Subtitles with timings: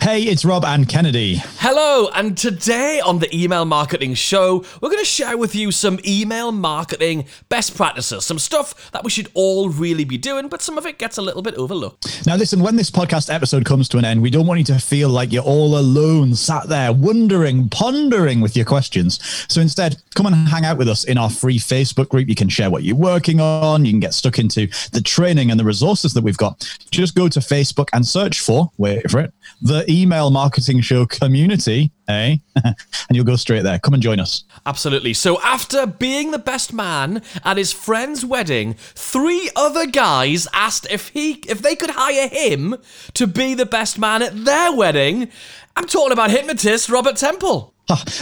[0.00, 1.36] Hey, it's Rob and Kennedy.
[1.60, 5.98] Hello, and today on the Email Marketing Show, we're going to share with you some
[6.06, 10.76] email marketing best practices, some stuff that we should all really be doing, but some
[10.76, 12.26] of it gets a little bit overlooked.
[12.26, 14.78] Now, listen, when this podcast episode comes to an end, we don't want you to
[14.78, 19.20] feel like you're all alone, sat there wondering, pondering with your questions.
[19.48, 22.28] So instead, come and hang out with us in our free Facebook group.
[22.28, 25.58] You can share what you're working on, you can get stuck into the training and
[25.58, 26.60] the resources that we've got.
[26.90, 29.32] Just go to Facebook and search for, wait for it,
[29.62, 32.36] the email marketing show community, eh?
[32.64, 32.76] and
[33.10, 33.78] you'll go straight there.
[33.78, 34.44] Come and join us.
[34.66, 35.14] Absolutely.
[35.14, 41.08] So, after being the best man at his friend's wedding, three other guys asked if
[41.08, 42.76] he if they could hire him
[43.14, 45.28] to be the best man at their wedding.
[45.76, 47.74] I'm talking about hypnotist Robert Temple.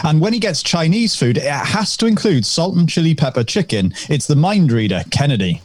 [0.02, 3.94] And when he gets Chinese food, it has to include salt and chili pepper chicken.
[4.08, 5.60] It's the mind reader, Kennedy.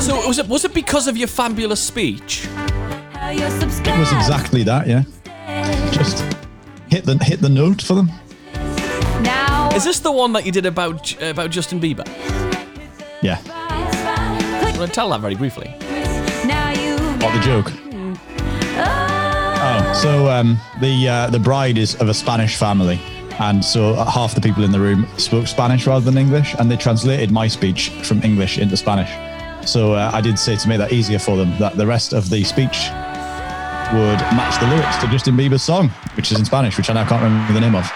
[0.00, 2.46] So, was it was it because of your fabulous speech?
[3.30, 5.02] It was exactly that, yeah.
[5.90, 6.24] Just
[6.88, 8.10] hit the hit the note for them.
[9.22, 12.06] Now Is this the one that you did about about Justin Bieber?
[13.22, 13.40] Yeah.
[13.48, 15.74] I'm going to tell that very briefly.
[16.46, 16.72] now
[17.20, 17.72] What the joke?
[18.80, 23.00] Oh, so um, the uh, the bride is of a Spanish family,
[23.40, 26.76] and so half the people in the room spoke Spanish rather than English, and they
[26.76, 29.10] translated my speech from English into Spanish.
[29.66, 32.30] So uh, I did say to make that easier for them that the rest of
[32.30, 32.88] the speech
[33.92, 37.08] would match the lyrics to Justin Bieber's song, which is in Spanish, which I now
[37.08, 37.90] can't remember the name of.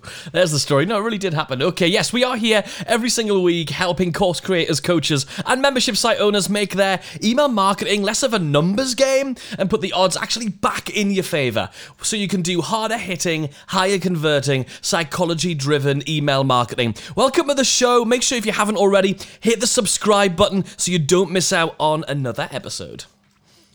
[0.00, 0.38] There.
[0.38, 0.86] There's the story.
[0.86, 1.62] No, it really did happen.
[1.62, 6.20] Okay, yes, we are here every single week helping course creators, coaches, and membership site
[6.20, 10.48] owners make their email marketing less of a numbers game and put the odds actually
[10.48, 11.70] back in your favor
[12.02, 16.94] so you can do harder hitting, higher converting, psychology driven email marketing.
[17.16, 18.04] Welcome to the show.
[18.04, 21.74] Make sure if you haven't already, hit the subscribe button so you don't miss out
[21.78, 23.04] on another episode.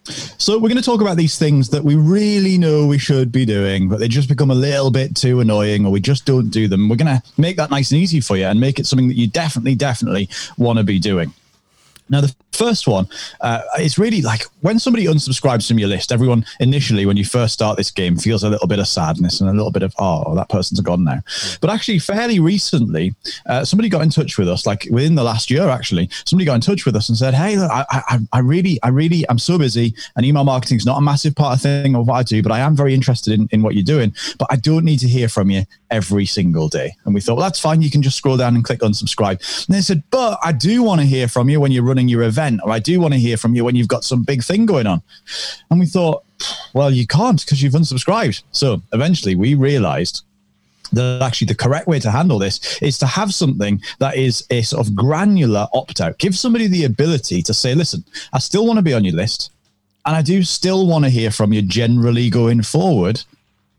[0.06, 3.46] So we're going to talk about these things that we really know we should be
[3.46, 6.68] doing, but they just become a little bit too annoying, or we just don't do
[6.68, 6.90] them.
[6.90, 9.16] We're going to make that nice and easy for you, and make it something that
[9.16, 10.28] you definitely, definitely
[10.58, 11.34] want to be doing.
[12.09, 13.08] Now, the first one
[13.41, 17.53] uh, is really like when somebody unsubscribes from your list, everyone initially, when you first
[17.53, 20.36] start this game, feels a little bit of sadness and a little bit of, oh,
[20.36, 21.19] that person's gone now.
[21.62, 23.16] But actually, fairly recently,
[23.46, 26.56] uh, somebody got in touch with us, like within the last year, actually, somebody got
[26.56, 29.40] in touch with us and said, hey, look, I, I, I really, I really, I'm
[29.40, 32.24] so busy, and email marketing is not a massive part of thing of what I
[32.24, 35.00] do, but I am very interested in, in what you're doing, but I don't need
[35.00, 36.96] to hear from you every single day.
[37.06, 37.81] And we thought, well, that's fine.
[37.81, 39.68] You can just scroll down and click unsubscribe.
[39.68, 42.24] And they said, but I do want to hear from you when you're running your
[42.24, 44.66] event, or I do want to hear from you when you've got some big thing
[44.66, 45.02] going on.
[45.70, 46.24] And we thought,
[46.74, 48.44] well, you can't because you've unsubscribed.
[48.52, 50.24] So eventually we realized
[50.92, 54.62] that actually the correct way to handle this is to have something that is a
[54.62, 56.18] sort of granular opt out.
[56.20, 59.52] Give somebody the ability to say, listen, I still want to be on your list
[60.06, 63.24] and I do still want to hear from you generally going forward,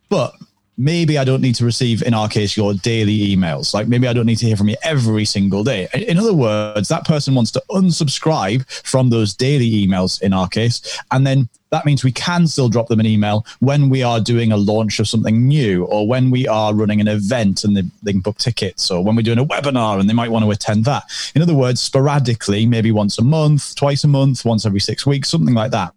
[0.09, 0.35] but
[0.77, 3.75] maybe I don't need to receive, in our case, your daily emails.
[3.75, 5.89] Like maybe I don't need to hear from you every single day.
[5.95, 11.01] In other words, that person wants to unsubscribe from those daily emails, in our case,
[11.11, 14.53] and then that means we can still drop them an email when we are doing
[14.53, 18.13] a launch of something new or when we are running an event and they, they
[18.13, 20.85] can book tickets or when we're doing a webinar and they might want to attend
[20.85, 21.03] that.
[21.35, 25.29] In other words, sporadically, maybe once a month, twice a month, once every six weeks,
[25.29, 25.94] something like that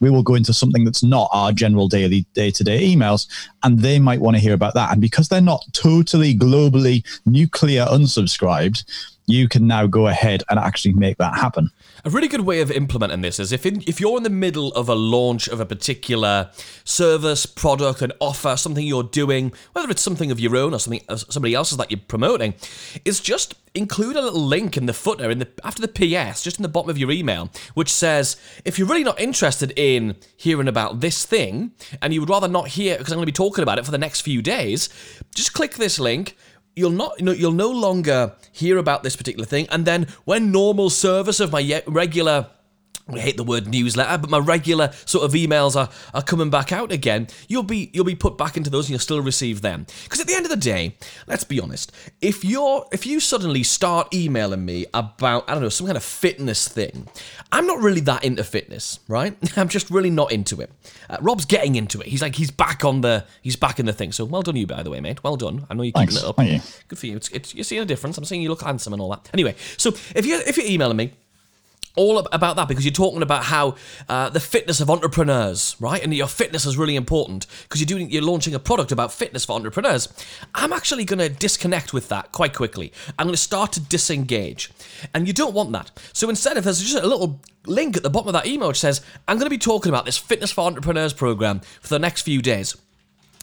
[0.00, 3.26] we will go into something that's not our general daily day-to-day emails
[3.62, 4.92] and they might want to hear about that.
[4.92, 8.84] And because they're not totally globally nuclear unsubscribed
[9.28, 11.70] you can now go ahead and actually make that happen.
[12.04, 14.72] A really good way of implementing this is if in, if you're in the middle
[14.72, 16.50] of a launch of a particular
[16.84, 21.02] service, product, an offer, something you're doing, whether it's something of your own or something
[21.10, 22.54] uh, somebody else's that you're promoting,
[23.04, 26.58] is just include a little link in the footer in the after the PS, just
[26.58, 30.68] in the bottom of your email, which says if you're really not interested in hearing
[30.68, 33.62] about this thing and you would rather not hear because I'm going to be talking
[33.62, 34.88] about it for the next few days,
[35.34, 36.34] just click this link
[36.78, 39.66] you'll not you know you'll no longer hear about this particular thing.
[39.70, 42.48] And then when normal service of my regular
[43.10, 46.72] I hate the word newsletter, but my regular sort of emails are, are coming back
[46.72, 47.28] out again.
[47.48, 49.86] You'll be you'll be put back into those and you'll still receive them.
[50.04, 50.96] Because at the end of the day,
[51.26, 55.68] let's be honest, if you're if you suddenly start emailing me about I don't know
[55.70, 57.08] some kind of fitness thing,
[57.50, 59.36] I'm not really that into fitness, right?
[59.56, 60.70] I'm just really not into it.
[61.08, 62.08] Uh, Rob's getting into it.
[62.08, 64.12] He's like he's back on the he's back in the thing.
[64.12, 65.24] So well done you by the way, mate.
[65.24, 65.66] Well done.
[65.70, 66.22] I know you're keeping Thanks.
[66.22, 66.36] it up.
[66.88, 67.16] Good for you.
[67.16, 68.18] It's, it's, you're seeing a difference.
[68.18, 69.30] I'm seeing you look handsome and all that.
[69.32, 71.12] Anyway, so if you if you're emailing me
[71.98, 73.74] all about that because you're talking about how
[74.08, 76.02] uh, the fitness of entrepreneurs, right?
[76.02, 79.44] And your fitness is really important because you're doing you're launching a product about fitness
[79.44, 80.08] for entrepreneurs.
[80.54, 82.92] I'm actually going to disconnect with that quite quickly.
[83.18, 84.70] I'm going to start to disengage,
[85.12, 85.90] and you don't want that.
[86.12, 88.80] So instead, if there's just a little link at the bottom of that email which
[88.80, 92.22] says, "I'm going to be talking about this fitness for entrepreneurs program for the next
[92.22, 92.76] few days."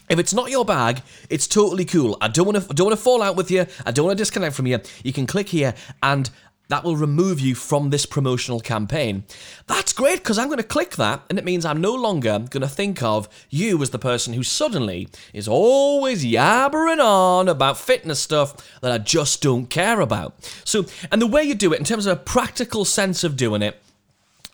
[0.08, 2.16] If it's not your bag, it's totally cool.
[2.22, 3.66] I don't want to don't want to fall out with you.
[3.86, 4.80] I don't want to disconnect from you.
[5.04, 5.74] You can click here
[6.04, 6.30] and
[6.68, 9.24] that will remove you from this promotional campaign.
[9.68, 12.62] That's great because I'm going to click that and it means I'm no longer going
[12.62, 18.20] to think of you as the person who suddenly is always yabbering on about fitness
[18.20, 20.36] stuff that I just don't care about.
[20.64, 23.62] So, and the way you do it in terms of a practical sense of doing
[23.62, 23.82] it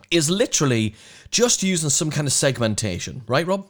[0.09, 0.95] is literally
[1.31, 3.67] just using some kind of segmentation, right, Rob?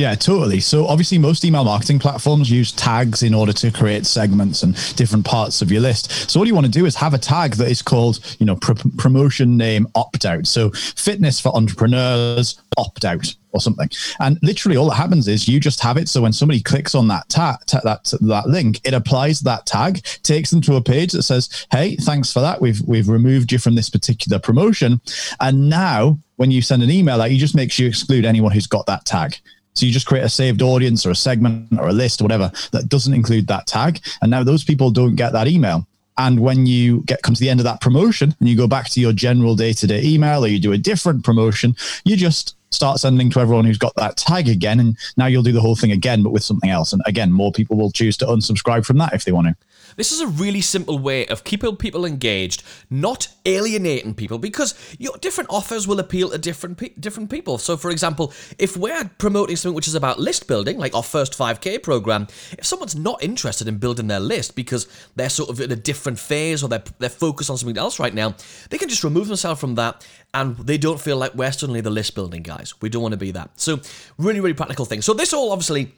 [0.00, 0.60] Yeah, totally.
[0.60, 5.26] So obviously, most email marketing platforms use tags in order to create segments and different
[5.26, 6.30] parts of your list.
[6.30, 8.56] So what you want to do is have a tag that is called, you know,
[8.56, 10.46] pr- promotion name opt out.
[10.46, 13.90] So fitness for entrepreneurs opt out or something.
[14.20, 16.08] And literally, all that happens is you just have it.
[16.08, 20.02] So when somebody clicks on that ta- ta- that that link, it applies that tag,
[20.22, 22.62] takes them to a page that says, "Hey, thanks for that.
[22.62, 25.02] We've we've removed you from this particular promotion."
[25.40, 28.52] And now, when you send an email out, you just make sure you exclude anyone
[28.52, 29.36] who's got that tag.
[29.74, 32.50] So you just create a saved audience or a segment or a list or whatever
[32.72, 34.00] that doesn't include that tag.
[34.20, 35.86] And now those people don't get that email.
[36.18, 38.90] And when you get come to the end of that promotion and you go back
[38.90, 41.74] to your general day-to-day email or you do a different promotion,
[42.04, 44.80] you just start sending to everyone who's got that tag again.
[44.80, 46.92] And now you'll do the whole thing again, but with something else.
[46.92, 49.56] And again, more people will choose to unsubscribe from that if they want to.
[49.96, 55.16] This is a really simple way of keeping people engaged, not alienating people, because your
[55.18, 57.58] different offers will appeal to different pe- different people.
[57.58, 61.36] So, for example, if we're promoting something which is about list building, like our first
[61.36, 65.70] 5K program, if someone's not interested in building their list because they're sort of in
[65.72, 68.34] a different phase or they're they're focused on something else right now,
[68.70, 71.90] they can just remove themselves from that, and they don't feel like we're suddenly the
[71.90, 72.74] list building guys.
[72.80, 73.50] We don't want to be that.
[73.60, 73.80] So,
[74.18, 75.02] really, really practical thing.
[75.02, 75.94] So, this all obviously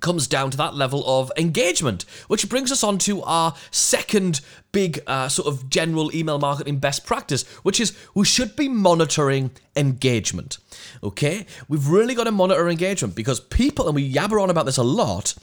[0.00, 4.40] comes down to that level of engagement, which brings us on to our second
[4.72, 9.50] big uh, sort of general email marketing best practice, which is we should be monitoring
[9.76, 10.58] engagement.
[11.02, 14.78] Okay, we've really got to monitor engagement because people, and we yabber on about this
[14.78, 15.34] a lot.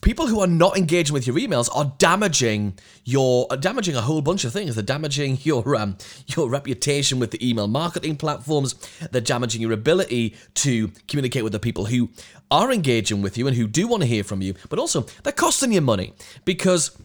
[0.00, 2.74] People who are not engaging with your emails are damaging
[3.04, 4.74] your are damaging a whole bunch of things.
[4.74, 8.74] They're damaging your um, your reputation with the email marketing platforms.
[9.10, 12.08] They're damaging your ability to communicate with the people who
[12.50, 14.54] are engaging with you and who do want to hear from you.
[14.68, 16.14] But also, they're costing you money
[16.44, 16.96] because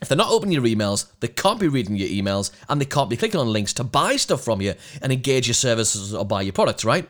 [0.00, 3.10] if they're not opening your emails, they can't be reading your emails and they can't
[3.10, 6.42] be clicking on links to buy stuff from you and engage your services or buy
[6.42, 7.08] your products, right?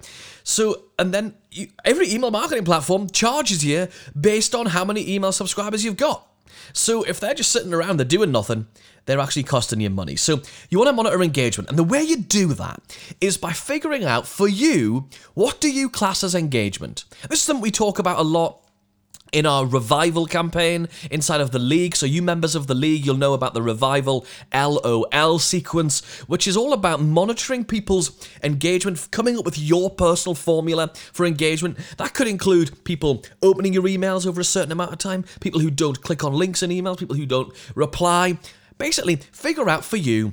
[0.49, 3.87] So, and then you, every email marketing platform charges you
[4.19, 6.27] based on how many email subscribers you've got.
[6.73, 8.67] So, if they're just sitting around, they're doing nothing,
[9.05, 10.17] they're actually costing you money.
[10.17, 10.41] So,
[10.71, 11.69] you want to monitor engagement.
[11.69, 12.81] And the way you do that
[13.21, 17.05] is by figuring out for you, what do you class as engagement?
[17.29, 18.63] This is something we talk about a lot
[19.33, 21.97] in our revival campaign inside of the league.
[21.97, 26.57] So, you members of the league, you'll know about the revival LOL sequence, which is
[26.57, 31.79] all about monitoring people's engagement, coming up with your personal formula for engagement.
[31.97, 35.71] That could include people opening your emails over a certain amount of time, people who
[35.71, 38.39] don't click on links in emails, people who don't reply.
[38.79, 40.33] Basically, figure out for you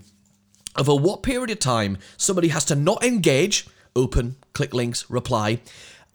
[0.78, 5.60] over what period of time somebody has to not engage, open, click links, reply,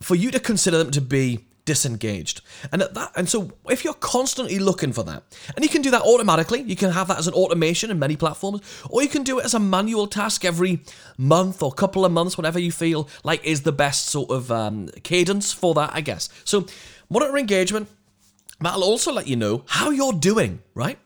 [0.00, 2.40] for you to consider them to be disengaged.
[2.72, 3.38] And at that and so
[3.74, 5.22] if you're constantly looking for that,
[5.54, 8.16] and you can do that automatically, you can have that as an automation in many
[8.16, 8.60] platforms,
[8.90, 10.82] or you can do it as a manual task every
[11.16, 14.88] month or couple of months, whatever you feel like is the best sort of um,
[15.04, 16.28] cadence for that, I guess.
[16.44, 16.66] So
[17.08, 17.88] monitor engagement.
[18.62, 20.98] That'll also let you know how you're doing, right?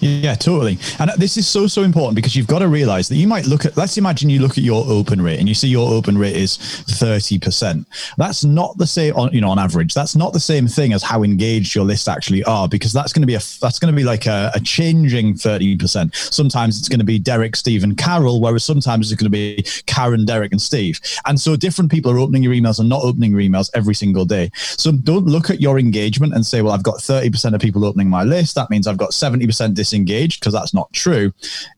[0.00, 0.78] Yeah, totally.
[0.98, 3.64] And this is so, so important because you've got to realize that you might look
[3.64, 6.34] at, let's imagine you look at your open rate and you see your open rate
[6.34, 7.86] is 30%.
[8.16, 11.04] That's not the same on, you know, on average, that's not the same thing as
[11.04, 13.96] how engaged your list actually are because that's going to be a, that's going to
[13.96, 16.14] be like a, a changing 30%.
[16.16, 19.64] Sometimes it's going to be Derek, Steve and Carol, whereas sometimes it's going to be
[19.86, 21.00] Karen, Derek and Steve.
[21.26, 24.24] And so different people are opening your emails and not opening your emails every single
[24.24, 24.50] day.
[24.54, 28.08] So don't look at your engagement and say, well, I've got 30% of people opening
[28.10, 28.56] my list.
[28.56, 31.32] That means I've got 70% disengaged because that's not true.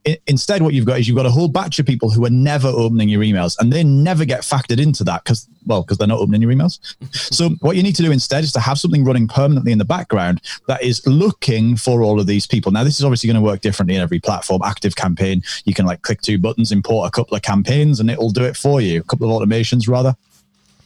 [0.06, 2.30] I, instead, what you've got is you've got a whole batch of people who are
[2.30, 6.06] never opening your emails and they never get factored into that because, well, because they're
[6.06, 6.78] not opening your emails.
[7.12, 9.84] so what you need to do instead is to have something running permanently in the
[9.84, 12.70] background that is looking for all of these people.
[12.70, 14.60] Now, this is obviously going to work differently in every platform.
[14.62, 18.44] ActiveCampaign, you can like click two buttons, import a couple of campaigns, and it'll do
[18.44, 19.00] it for you.
[19.00, 20.14] A couple of automations rather.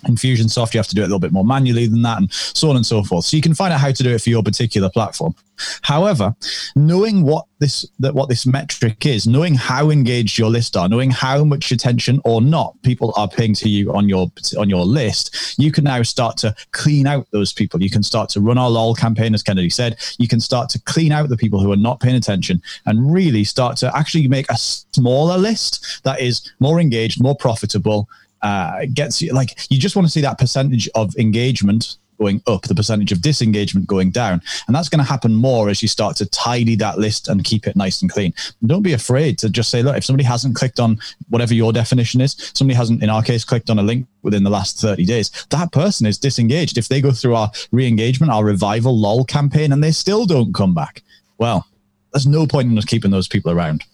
[0.04, 2.70] Infusionsoft, you have to do it a little bit more manually than that, and so
[2.70, 3.24] on and so forth.
[3.24, 5.34] So you can find out how to do it for your particular platform.
[5.82, 6.34] However,
[6.76, 11.10] knowing what this that what this metric is, knowing how engaged your list are, knowing
[11.10, 15.58] how much attention or not people are paying to you on your on your list,
[15.58, 17.82] you can now start to clean out those people.
[17.82, 19.98] You can start to run our lol campaign, as Kennedy said.
[20.18, 23.44] You can start to clean out the people who are not paying attention and really
[23.44, 28.08] start to actually make a smaller list that is more engaged, more profitable,
[28.42, 32.62] uh, gets you like you just want to see that percentage of engagement going up,
[32.62, 34.42] the percentage of disengagement going down.
[34.66, 37.66] And that's going to happen more as you start to tidy that list and keep
[37.66, 38.34] it nice and clean.
[38.66, 42.20] Don't be afraid to just say, look, if somebody hasn't clicked on whatever your definition
[42.20, 45.46] is, somebody hasn't, in our case, clicked on a link within the last 30 days,
[45.50, 46.76] that person is disengaged.
[46.76, 50.54] If they go through our re engagement, our revival lol campaign, and they still don't
[50.54, 51.02] come back,
[51.38, 51.66] well,
[52.12, 53.84] there's no point in us keeping those people around.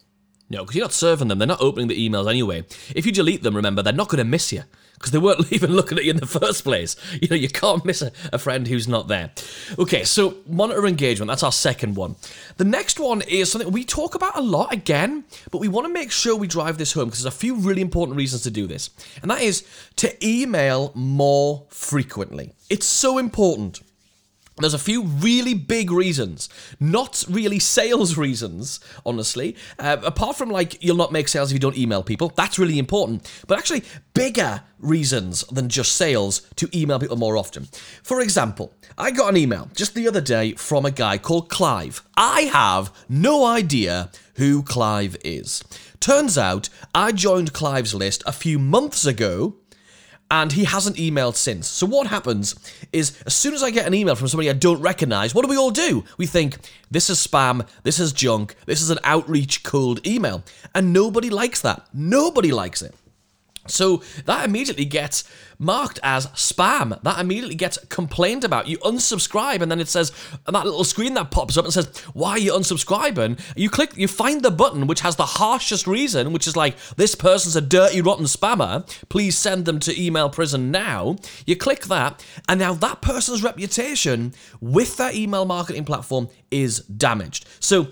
[0.51, 1.39] No, because you're not serving them.
[1.39, 2.65] They're not opening the emails anyway.
[2.95, 4.63] If you delete them, remember, they're not going to miss you
[4.95, 6.97] because they weren't even looking at you in the first place.
[7.25, 9.31] You know, you can't miss a, a friend who's not there.
[9.79, 11.29] Okay, so monitor engagement.
[11.29, 12.17] That's our second one.
[12.59, 15.93] The next one is something we talk about a lot again, but we want to
[15.93, 18.67] make sure we drive this home because there's a few really important reasons to do
[18.67, 18.91] this.
[19.23, 22.53] And that is to email more frequently.
[22.69, 23.81] It's so important.
[24.57, 29.57] There's a few really big reasons, not really sales reasons, honestly.
[29.81, 32.79] Uh, apart from like you'll not make sales if you don't email people, that's really
[32.79, 33.29] important.
[33.49, 33.83] But actually,
[34.15, 37.69] bigger reasons than just sales to email people more often.
[38.05, 42.05] For example, I got an email just the other day from a guy called Clive.
[42.17, 45.65] I have no idea who Clive is.
[45.99, 49.57] Turns out I joined Clive's list a few months ago
[50.35, 51.69] and he hasn't emailed since.
[51.69, 52.57] So what happens
[52.93, 55.49] is as soon as I get an email from somebody I don't recognize, what do
[55.49, 56.03] we all do?
[56.19, 56.57] We think
[56.91, 60.43] this is spam, this is junk, this is an outreach cold email.
[60.75, 61.87] And nobody likes that.
[61.95, 62.97] Nobody likes it.
[63.67, 65.25] So that immediately gets
[65.59, 67.01] marked as spam.
[67.03, 68.69] That immediately gets complained about.
[68.69, 70.13] You unsubscribe, and then it says,
[70.47, 73.97] and that little screen that pops up and says, "Why are you unsubscribing?" You click,
[73.97, 77.61] you find the button which has the harshest reason, which is like, "This person's a
[77.61, 78.87] dirty, rotten spammer.
[79.09, 81.17] Please send them to email prison now."
[81.47, 87.47] You click that, and now that person's reputation with their email marketing platform is damaged.
[87.61, 87.89] So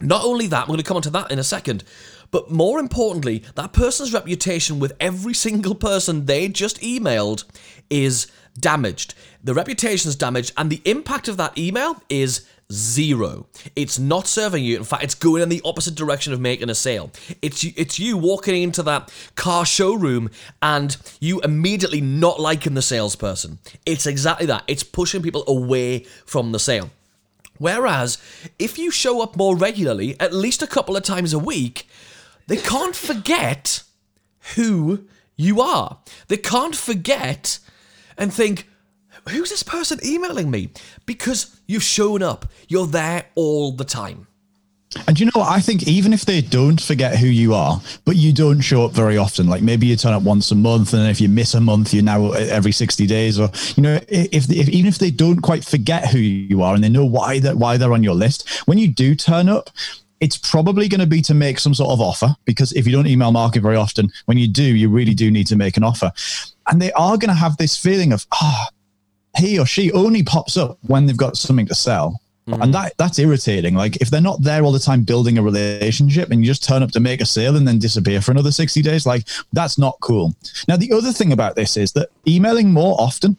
[0.00, 1.84] not only that, we're going to come on to that in a second,
[2.32, 7.44] but more importantly, that person's reputation with every single person they just emailed
[7.88, 8.26] is
[8.58, 9.14] damaged.
[9.44, 13.46] The reputation's damaged, and the impact of that email is zero.
[13.76, 14.78] It's not serving you.
[14.78, 17.10] In fact, it's going in the opposite direction of making a sale.
[17.42, 20.30] It's it's you walking into that car showroom
[20.62, 23.58] and you immediately not liking the salesperson.
[23.84, 24.64] It's exactly that.
[24.66, 26.90] It's pushing people away from the sale.
[27.58, 28.18] Whereas,
[28.58, 31.86] if you show up more regularly, at least a couple of times a week,
[32.52, 33.82] they can't forget
[34.56, 35.06] who
[35.36, 35.96] you are.
[36.28, 37.58] They can't forget
[38.18, 38.68] and think,
[39.30, 40.68] who's this person emailing me?
[41.06, 44.26] Because you've shown up, you're there all the time.
[45.06, 45.48] And you know what?
[45.48, 48.92] I think even if they don't forget who you are, but you don't show up
[48.92, 51.60] very often, like maybe you turn up once a month, and if you miss a
[51.62, 55.40] month, you're now every sixty days, or you know, if, if even if they don't
[55.40, 58.46] quite forget who you are and they know why that why they're on your list,
[58.66, 59.70] when you do turn up,
[60.22, 63.06] it's probably going to be to make some sort of offer because if you don't
[63.06, 66.10] email market very often, when you do, you really do need to make an offer,
[66.68, 68.68] and they are going to have this feeling of ah.
[69.36, 73.18] he or she only pops up when they've got something to sell and that that's
[73.18, 73.74] irritating.
[73.74, 76.82] Like if they're not there all the time building a relationship and you just turn
[76.82, 79.96] up to make a sale and then disappear for another 60 days, like that's not
[80.00, 80.34] cool.
[80.66, 83.36] Now the other thing about this is that emailing more often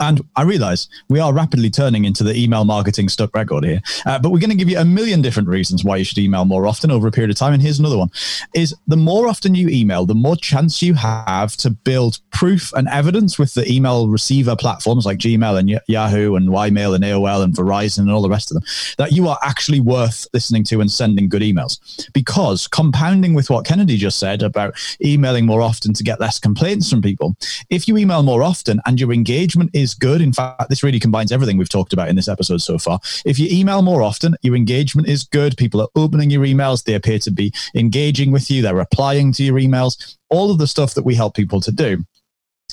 [0.00, 4.18] and I realize we are rapidly turning into the email marketing stuck record here, uh,
[4.18, 6.66] but we're going to give you a million different reasons why you should email more
[6.66, 7.52] often over a period of time.
[7.52, 8.10] And here's another one:
[8.54, 12.88] is the more often you email, the more chance you have to build proof and
[12.88, 17.54] evidence with the email receiver platforms like Gmail and Yahoo and Ymail and AOL and
[17.54, 18.64] Verizon and all the rest of them
[18.98, 21.78] that you are actually worth listening to and sending good emails.
[22.12, 24.74] Because compounding with what Kennedy just said about
[25.04, 27.36] emailing more often to get less complaints from people,
[27.70, 31.30] if you email more often and your engagement is good, in fact, this really combines
[31.30, 32.98] everything we've talked about in this episode so far.
[33.24, 35.56] If you email more often, your engagement is good.
[35.56, 36.82] People are opening your emails.
[36.82, 38.62] They appear to be engaging with you.
[38.62, 40.16] They're replying to your emails.
[40.30, 42.04] All of the stuff that we help people to do.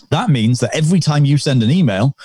[0.09, 2.15] That means that every time you send an email,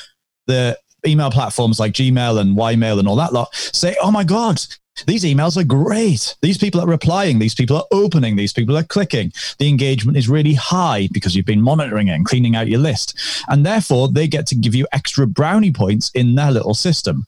[0.47, 4.61] the email platforms like Gmail and Ymail and all that lot say, oh my God,
[5.07, 6.37] these emails are great.
[6.43, 7.39] These people are replying.
[7.39, 8.37] These people are opening.
[8.37, 9.33] These people are clicking.
[9.59, 13.19] The engagement is really high because you've been monitoring it and cleaning out your list.
[13.49, 17.27] And therefore, they get to give you extra brownie points in their little system.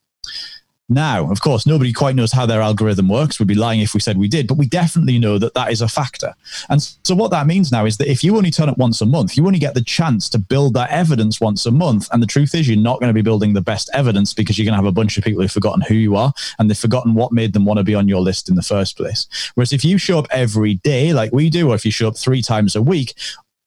[0.93, 3.39] Now, of course, nobody quite knows how their algorithm works.
[3.39, 5.81] We'd be lying if we said we did, but we definitely know that that is
[5.81, 6.35] a factor.
[6.69, 9.07] And so, what that means now is that if you only turn up once a
[9.07, 12.09] month, you only get the chance to build that evidence once a month.
[12.13, 14.65] And the truth is, you're not going to be building the best evidence because you're
[14.65, 17.15] going to have a bunch of people who've forgotten who you are and they've forgotten
[17.15, 19.29] what made them want to be on your list in the first place.
[19.55, 22.17] Whereas if you show up every day, like we do, or if you show up
[22.17, 23.15] three times a week,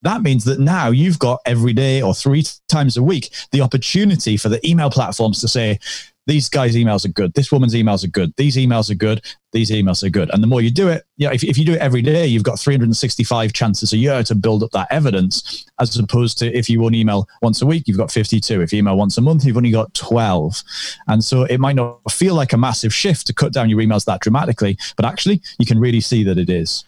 [0.02, 4.36] that means that now you've got every day or three times a week the opportunity
[4.36, 5.78] for the email platforms to say,
[6.26, 7.34] these guys' emails are good.
[7.34, 8.32] This woman's emails are good.
[8.36, 9.22] These emails are good.
[9.52, 10.30] These emails are good.
[10.32, 12.42] And the more you do it, yeah, if, if you do it every day, you've
[12.42, 16.84] got 365 chances a year to build up that evidence, as opposed to if you
[16.84, 18.60] only email once a week, you've got 52.
[18.60, 20.62] If you email once a month, you've only got 12.
[21.08, 24.04] And so it might not feel like a massive shift to cut down your emails
[24.06, 26.84] that dramatically, but actually, you can really see that it is.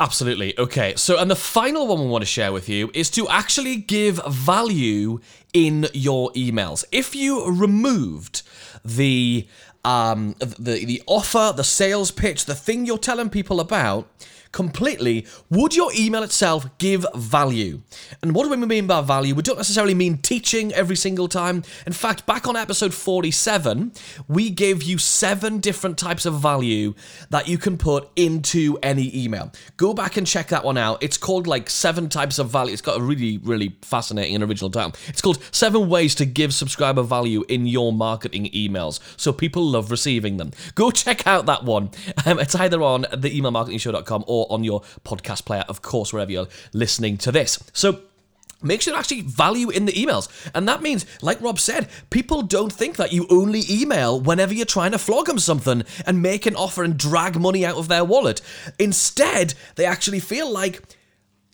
[0.00, 0.58] Absolutely.
[0.58, 0.94] Okay.
[0.96, 4.20] So, and the final one we want to share with you is to actually give
[4.26, 5.20] value
[5.52, 6.84] in your emails.
[6.90, 8.42] If you removed
[8.84, 9.46] the
[9.84, 14.08] um the the offer, the sales pitch, the thing you're telling people about
[14.54, 17.82] completely, would your email itself give value?
[18.22, 19.34] And what do we mean by value?
[19.34, 21.64] We don't necessarily mean teaching every single time.
[21.86, 23.92] In fact, back on episode 47,
[24.28, 26.94] we gave you seven different types of value
[27.30, 29.50] that you can put into any email.
[29.76, 31.02] Go back and check that one out.
[31.02, 32.72] It's called like seven types of value.
[32.72, 34.92] It's got a really, really fascinating and original title.
[35.08, 39.00] It's called seven ways to give subscriber value in your marketing emails.
[39.16, 40.52] So people love receiving them.
[40.76, 41.90] Go check out that one.
[42.26, 46.48] Um, it's either on the emailmarketingshow.com or on your podcast player, of course, wherever you're
[46.72, 47.62] listening to this.
[47.72, 48.00] So
[48.64, 50.28] Make sure to actually value in the emails.
[50.54, 54.64] And that means, like Rob said, people don't think that you only email whenever you're
[54.64, 58.04] trying to flog them something and make an offer and drag money out of their
[58.04, 58.40] wallet.
[58.78, 60.82] Instead, they actually feel like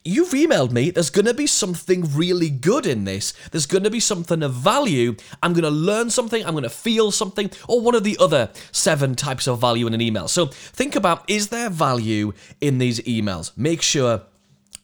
[0.05, 0.91] you've emailed me.
[0.91, 3.33] There's going to be something really good in this.
[3.51, 5.17] There's going to be something of value.
[5.43, 6.45] I'm going to learn something.
[6.45, 9.95] I'm going to feel something, or one of the other seven types of value in
[9.95, 10.29] an email.
[10.29, 13.53] So think about is there value in these emails?
[13.57, 14.23] Make sure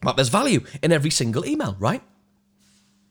[0.03, 2.03] that there's value in every single email, right?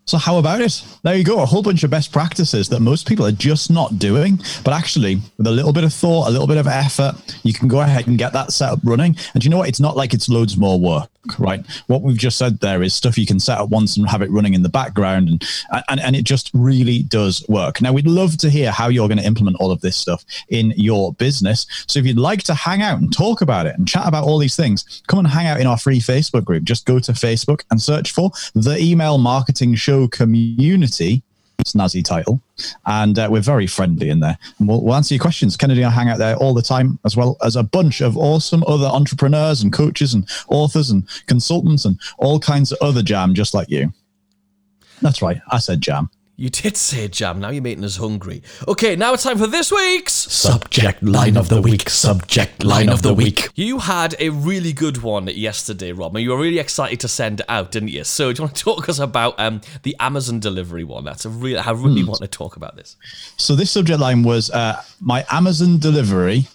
[0.08, 0.86] So how about it?
[1.02, 1.42] There you go.
[1.42, 4.40] A whole bunch of best practices that most people are just not doing.
[4.64, 7.68] But actually, with a little bit of thought, a little bit of effort, you can
[7.68, 9.18] go ahead and get that set up running.
[9.34, 9.68] And you know what?
[9.68, 11.10] It's not like it's loads more work,
[11.40, 11.66] right?
[11.88, 14.32] What we've just said there is stuff you can set up once and have it
[14.32, 15.30] running in the background.
[15.30, 15.44] And,
[15.90, 17.82] and, and it just really does work.
[17.82, 20.74] Now, we'd love to hear how you're going to implement all of this stuff in
[20.76, 21.66] your business.
[21.88, 24.38] So if you'd like to hang out and talk about it and chat about all
[24.38, 26.64] these things, come and hang out in our free Facebook group.
[26.64, 31.24] Just go to Facebook and search for the email marketing show community.
[31.66, 32.40] Snazzy title,
[32.86, 34.38] and uh, we're very friendly in there.
[34.60, 35.58] And we'll, we'll answer your questions.
[35.58, 38.18] Kennedy and I hang out there all the time, as well as a bunch of
[38.18, 43.34] awesome other entrepreneurs and coaches and authors and consultants and all kinds of other jam
[43.34, 43.92] just like you.
[45.02, 46.10] That's right, I said jam.
[46.38, 47.40] You did say jam.
[47.40, 48.44] Now you're making us hungry.
[48.68, 51.90] Okay, now it's time for this week's Subject line of the week.
[51.90, 53.48] Subject line of the week.
[53.56, 57.40] You had a really good one yesterday, Rob, and you were really excited to send
[57.40, 58.04] it out, didn't you?
[58.04, 61.06] So, do you want to talk us about um, the Amazon delivery one?
[61.06, 61.58] That's a real.
[61.58, 62.98] I really want to talk about this.
[63.38, 66.48] So this subject line was uh, my Amazon delivery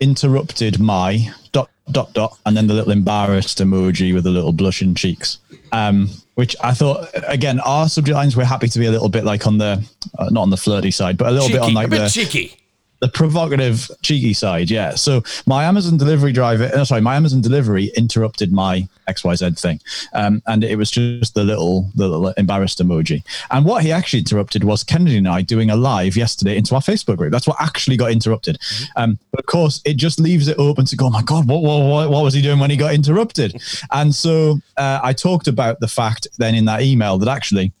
[0.00, 4.94] interrupted my dot dot dot, and then the little embarrassed emoji with the little blushing
[4.94, 5.38] cheeks.
[5.72, 9.24] Um, which I thought again, our subject lines we're happy to be a little bit
[9.24, 9.82] like on the
[10.18, 12.08] uh, not on the flirty side, but a little Cheeky, bit on like bit the
[12.08, 12.56] cheeky.
[13.00, 14.70] The provocative, cheeky side.
[14.70, 14.94] Yeah.
[14.94, 19.80] So my Amazon delivery driver, no, sorry, my Amazon delivery interrupted my XYZ thing.
[20.14, 23.22] Um, and it was just the little, the little embarrassed emoji.
[23.50, 26.80] And what he actually interrupted was Kennedy and I doing a live yesterday into our
[26.80, 27.32] Facebook group.
[27.32, 28.58] That's what actually got interrupted.
[28.96, 31.62] Um, but of course, it just leaves it open to go, oh my God, what,
[31.62, 33.60] what, what, what was he doing when he got interrupted?
[33.92, 37.72] and so uh, I talked about the fact then in that email that actually,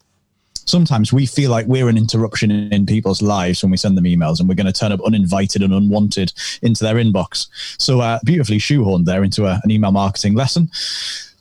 [0.66, 4.04] sometimes we feel like we're an interruption in, in people's lives when we send them
[4.04, 7.48] emails and we're going to turn up uninvited and unwanted into their inbox.
[7.80, 10.70] So uh, beautifully shoehorned there into a, an email marketing lesson.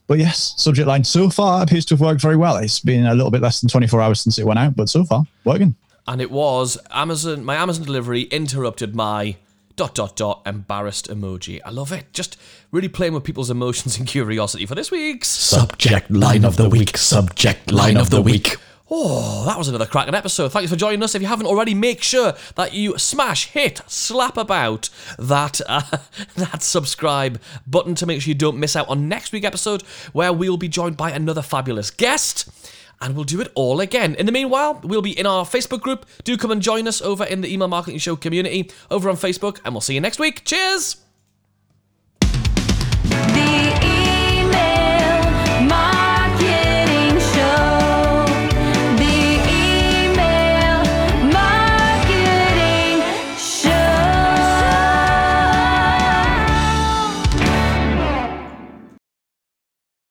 [0.08, 2.58] But yes, subject line so far appears to have worked very well.
[2.58, 5.04] It's been a little bit less than 24 hours since it went out, but so
[5.04, 5.76] far working.
[6.08, 7.44] And it was Amazon.
[7.44, 9.38] My Amazon delivery interrupted my
[9.76, 11.60] dot dot dot embarrassed emoji.
[11.66, 12.14] I love it.
[12.14, 12.38] Just
[12.72, 15.28] really playing with people's emotions and curiosity for this week's.
[15.28, 16.98] Subject line of the week.
[16.98, 18.58] Subject line of the week.
[18.90, 20.52] Oh, that was another cracking episode.
[20.52, 21.16] Thanks for joining us.
[21.16, 25.82] If you haven't already, make sure that you smash, hit, slap about that uh,
[26.36, 29.82] that subscribe button to make sure you don't miss out on next week's episode,
[30.14, 32.48] where we'll be joined by another fabulous guest.
[33.02, 34.16] And we'll do it all again.
[34.16, 36.06] In the meanwhile, we'll be in our Facebook group.
[36.24, 39.60] Do come and join us over in the Email Marketing Show community over on Facebook,
[39.66, 40.46] and we'll see you next week.
[40.46, 41.05] Cheers!